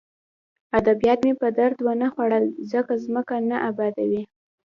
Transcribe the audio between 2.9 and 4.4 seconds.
ځمکه نه ابادوي